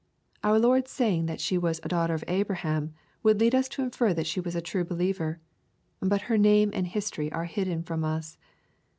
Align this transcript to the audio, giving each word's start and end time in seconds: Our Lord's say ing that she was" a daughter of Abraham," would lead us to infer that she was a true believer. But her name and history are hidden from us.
Our 0.43 0.57
Lord's 0.57 0.89
say 0.89 1.13
ing 1.13 1.27
that 1.27 1.39
she 1.39 1.59
was" 1.59 1.79
a 1.83 1.87
daughter 1.87 2.15
of 2.15 2.23
Abraham," 2.27 2.95
would 3.21 3.39
lead 3.39 3.53
us 3.53 3.69
to 3.69 3.83
infer 3.83 4.15
that 4.15 4.25
she 4.25 4.39
was 4.39 4.55
a 4.55 4.59
true 4.61 4.83
believer. 4.83 5.39
But 5.99 6.21
her 6.21 6.39
name 6.39 6.71
and 6.73 6.87
history 6.87 7.31
are 7.31 7.45
hidden 7.45 7.83
from 7.83 8.03
us. 8.03 8.39